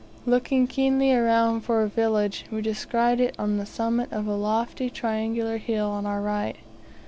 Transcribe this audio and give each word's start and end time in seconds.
Looking 0.25 0.65
keenly 0.65 1.13
around 1.13 1.61
for 1.61 1.83
a 1.83 1.87
village, 1.87 2.45
we 2.51 2.63
descried 2.63 3.19
it 3.19 3.35
on 3.37 3.57
the 3.57 3.67
summit 3.67 4.11
of 4.11 4.25
the 4.25 4.35
lofty 4.35 4.89
triangular 4.89 5.57
hill 5.59 5.91
on 5.91 6.07
our 6.07 6.21
right. 6.23 6.55